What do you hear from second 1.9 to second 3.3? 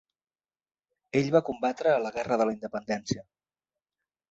a la Guerra de la Independència.